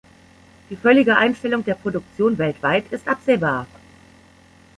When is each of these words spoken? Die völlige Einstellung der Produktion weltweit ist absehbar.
Die 0.71 0.75
völlige 0.75 1.15
Einstellung 1.15 1.63
der 1.63 1.75
Produktion 1.75 2.39
weltweit 2.39 2.91
ist 2.91 3.07
absehbar. 3.07 3.67